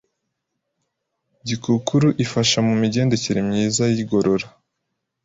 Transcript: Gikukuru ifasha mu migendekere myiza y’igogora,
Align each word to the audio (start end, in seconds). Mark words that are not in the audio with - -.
Gikukuru 1.47 2.07
ifasha 2.25 2.57
mu 2.67 2.73
migendekere 2.81 3.39
myiza 3.49 3.83
y’igogora, 3.93 4.45